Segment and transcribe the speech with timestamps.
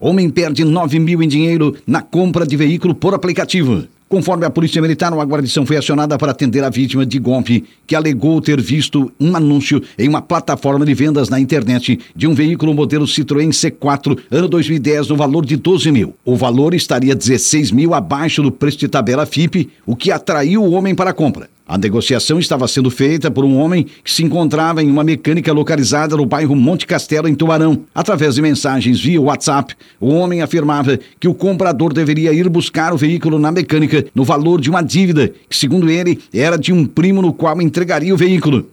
[0.00, 3.84] Homem perde 9 mil em dinheiro na compra de veículo por aplicativo.
[4.08, 7.94] Conforme a Polícia Militar, uma guarnição foi acionada para atender a vítima de golpe, que
[7.94, 12.72] alegou ter visto um anúncio em uma plataforma de vendas na internet de um veículo
[12.72, 16.14] modelo Citroën C4, ano 2010, no valor de 12 mil.
[16.24, 20.70] O valor estaria 16 mil abaixo do preço de tabela FIP, o que atraiu o
[20.70, 21.50] homem para a compra.
[21.68, 26.16] A negociação estava sendo feita por um homem que se encontrava em uma mecânica localizada
[26.16, 27.84] no bairro Monte Castelo, em Tubarão.
[27.94, 32.96] Através de mensagens via WhatsApp, o homem afirmava que o comprador deveria ir buscar o
[32.96, 37.22] veículo na mecânica no valor de uma dívida, que, segundo ele, era de um primo
[37.22, 38.66] no qual entregaria o veículo.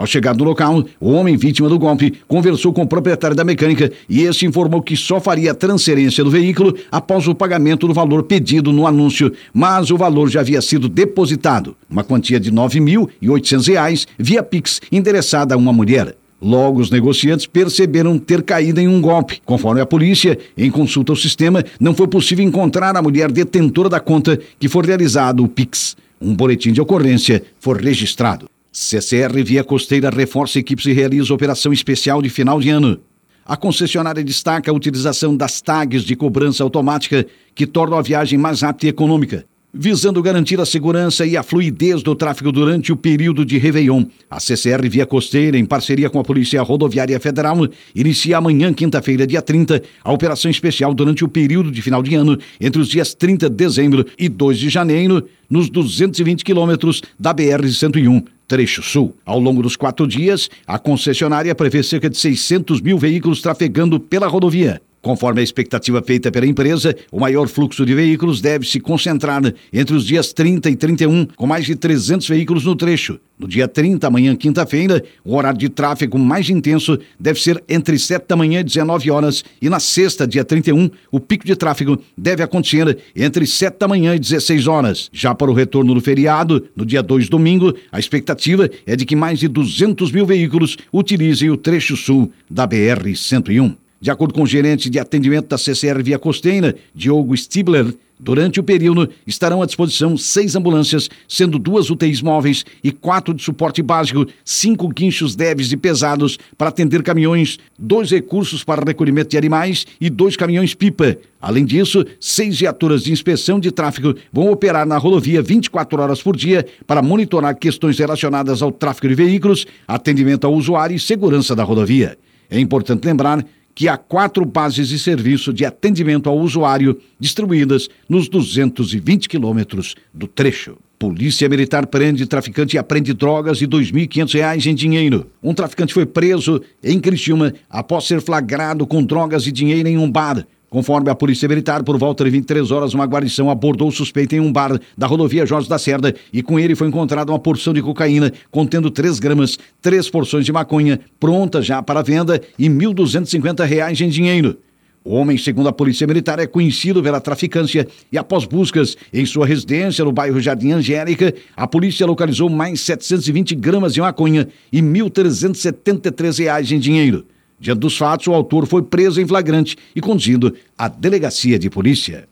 [0.00, 3.92] Ao chegar no local, o homem vítima do golpe conversou com o proprietário da mecânica
[4.08, 8.22] e este informou que só faria a transferência do veículo após o pagamento do valor
[8.22, 14.06] pedido no anúncio, mas o valor já havia sido depositado, uma quantia de R$ 9.800
[14.18, 16.16] via Pix endereçada a uma mulher.
[16.40, 19.42] Logo, os negociantes perceberam ter caído em um golpe.
[19.44, 24.00] Conforme a polícia, em consulta ao sistema, não foi possível encontrar a mulher detentora da
[24.00, 25.96] conta que foi realizado o Pix.
[26.20, 28.48] Um boletim de ocorrência foi registrado.
[28.72, 33.00] CCR Via Costeira reforça equipes e realiza operação especial de final de ano.
[33.44, 38.62] A concessionária destaca a utilização das tags de cobrança automática que tornam a viagem mais
[38.62, 39.44] rápida e econômica.
[39.72, 44.40] Visando garantir a segurança e a fluidez do tráfego durante o período de Réveillon, a
[44.40, 47.56] CCR Via Costeira, em parceria com a Polícia Rodoviária Federal,
[47.94, 52.36] inicia amanhã, quinta-feira, dia 30, a operação especial durante o período de final de ano,
[52.60, 58.24] entre os dias 30 de dezembro e 2 de janeiro, nos 220 quilômetros da BR-101
[58.48, 59.14] trecho sul.
[59.24, 64.26] Ao longo dos quatro dias, a concessionária prevê cerca de 600 mil veículos trafegando pela
[64.26, 64.82] rodovia.
[65.02, 69.42] Conforme a expectativa feita pela empresa, o maior fluxo de veículos deve se concentrar
[69.72, 73.18] entre os dias 30 e 31, com mais de 300 veículos no trecho.
[73.38, 78.26] No dia 30, amanhã, quinta-feira, o horário de tráfego mais intenso deve ser entre 7
[78.28, 82.42] da manhã e 19 horas, e na sexta, dia 31, o pico de tráfego deve
[82.42, 85.08] acontecer entre 7 da manhã e 16 horas.
[85.10, 89.16] Já para o retorno do feriado, no dia 2, domingo, a expectativa é de que
[89.16, 93.74] mais de 200 mil veículos utilizem o trecho sul da BR-101.
[94.00, 98.62] De acordo com o gerente de atendimento da CCR Via Costeira, Diogo Stibler, Durante o
[98.62, 104.26] período, estarão à disposição seis ambulâncias, sendo duas UTIs móveis e quatro de suporte básico,
[104.44, 110.10] cinco guinchos leves e pesados para atender caminhões, dois recursos para recolhimento de animais e
[110.10, 111.16] dois caminhões-pipa.
[111.40, 116.36] Além disso, seis viaturas de inspeção de tráfego vão operar na rodovia 24 horas por
[116.36, 121.64] dia para monitorar questões relacionadas ao tráfego de veículos, atendimento ao usuário e segurança da
[121.64, 122.18] rodovia.
[122.50, 128.28] É importante lembrar que há quatro bases de serviço de atendimento ao usuário distribuídas nos
[128.28, 130.76] 220 quilômetros do trecho.
[130.98, 135.30] Polícia Militar prende traficante e apreende drogas e R$ 2.500 em dinheiro.
[135.42, 140.10] Um traficante foi preso em Criciúma após ser flagrado com drogas e dinheiro em um
[140.10, 140.46] bar.
[140.70, 144.40] Conforme a Polícia Militar, por volta de 23 horas, uma guarnição abordou o suspeito em
[144.40, 147.82] um bar da rodovia Jorge da Cerda e com ele foi encontrada uma porção de
[147.82, 154.00] cocaína contendo 3 gramas, três porções de maconha pronta já para venda e R$ 1.250
[154.00, 154.58] em dinheiro.
[155.04, 159.46] O homem, segundo a Polícia Militar, é conhecido pela traficância e, após buscas em sua
[159.46, 164.86] residência no bairro Jardim Angélica, a polícia localizou mais 720 gramas de maconha e R$
[164.86, 167.26] 1.373 em dinheiro.
[167.60, 172.26] Diante dos fatos, o autor foi preso em flagrante e conduzido à delegacia de polícia.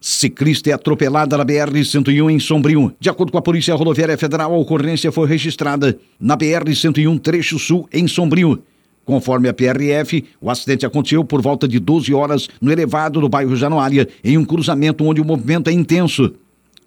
[0.00, 2.94] Ciclista é atropelada na BR-101 em Sombrio.
[3.00, 7.88] De acordo com a Polícia Rodoviária Federal, a ocorrência foi registrada na BR-101 Trecho Sul,
[7.92, 8.62] em Sombrio.
[9.04, 13.56] Conforme a PRF, o acidente aconteceu por volta de 12 horas no elevado do bairro
[13.56, 16.34] Januária, em um cruzamento onde o movimento é intenso.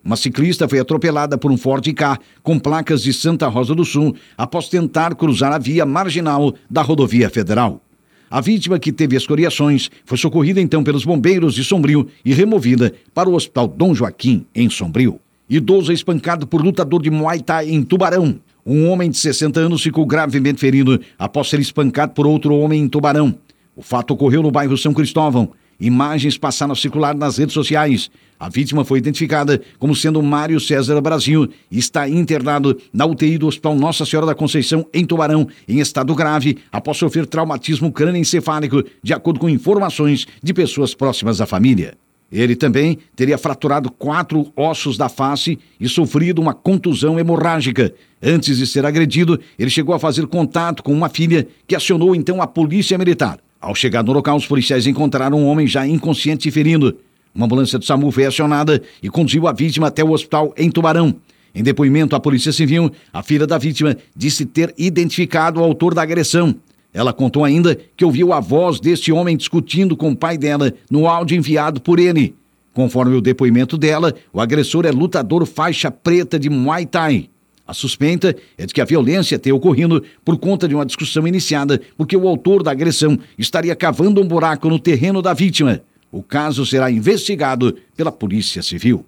[0.04, 4.16] Uma ciclista foi atropelada por um Ford K com placas de Santa Rosa do Sul
[4.38, 7.82] após tentar cruzar a via marginal da rodovia federal.
[8.30, 13.30] A vítima, que teve escoriações, foi socorrida então pelos bombeiros de Sombrio e removida para
[13.30, 15.20] o Hospital Dom Joaquim, em Sombrio.
[15.50, 18.40] Idoso é espancado por lutador de Muay Thai em Tubarão.
[18.66, 22.88] Um homem de 60 anos ficou gravemente ferido após ser espancado por outro homem em
[22.88, 23.36] Tubarão.
[23.76, 25.52] O fato ocorreu no bairro São Cristóvão.
[25.82, 28.12] Imagens passaram a circular nas redes sociais.
[28.40, 33.48] A vítima foi identificada como sendo Mário César Brasil e está internado na UTI do
[33.48, 39.12] Hospital Nossa Senhora da Conceição, em Tubarão, em estado grave, após sofrer traumatismo crânioencefálico, de
[39.12, 41.96] acordo com informações de pessoas próximas à família.
[42.32, 47.92] Ele também teria fraturado quatro ossos da face e sofrido uma contusão hemorrágica.
[48.22, 52.40] Antes de ser agredido, ele chegou a fazer contato com uma filha que acionou então
[52.40, 53.40] a polícia militar.
[53.62, 56.98] Ao chegar no local, os policiais encontraram um homem já inconsciente e ferindo.
[57.34, 61.16] Uma ambulância do SAMU foi acionada e conduziu a vítima até o hospital em Tubarão.
[61.54, 66.02] Em depoimento à Polícia Civil, a filha da vítima disse ter identificado o autor da
[66.02, 66.56] agressão.
[66.92, 71.08] Ela contou ainda que ouviu a voz deste homem discutindo com o pai dela no
[71.08, 72.34] áudio enviado por ele.
[72.74, 77.30] Conforme o depoimento dela, o agressor é lutador faixa preta de Muay Thai.
[77.72, 81.80] A suspeita é de que a violência tenha ocorrido por conta de uma discussão iniciada
[81.96, 85.82] porque o autor da agressão estaria cavando um buraco no terreno da vítima.
[86.12, 89.06] O caso será investigado pela Polícia Civil.